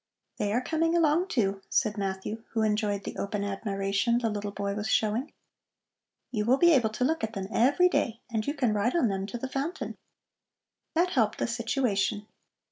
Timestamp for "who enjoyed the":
2.53-3.15